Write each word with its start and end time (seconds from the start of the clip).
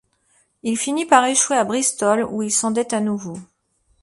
Il 0.63 0.79
finit 0.79 1.05
par 1.05 1.25
échouer 1.25 1.57
à 1.57 1.63
Bristol 1.63 2.23
où 2.27 2.41
il 2.41 2.49
s'endette 2.49 2.91
à 2.93 3.01
nouveau. 3.01 3.37